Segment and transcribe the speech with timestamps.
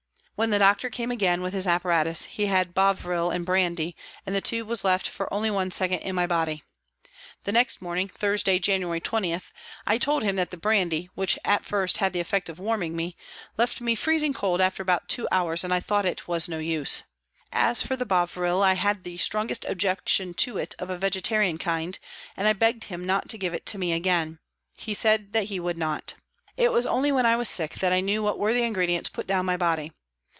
[0.41, 4.41] When the doctor came again with his apparatus he had bovril and brandy, and the
[4.41, 6.63] tube was left for only one second in my body.
[7.43, 9.39] The next morning, Thursday, January 20,
[9.85, 13.15] I told him that the brandy, which at first had the effect of warming me,
[13.55, 13.95] WALTON GAOL, LIVERPOOL
[14.31, 16.57] 277 left me freezing cold after about two hours, and I thought it was no
[16.57, 17.03] use.
[17.53, 21.99] As for the bovril, I had the strongest objection to it of a vegetarian kind,
[22.35, 24.39] and I begged him not to give it to me again;
[24.73, 26.15] he said he would not.
[26.57, 29.27] It was only when I was sick that I knew what were the ingredients put
[29.27, 29.91] down my body.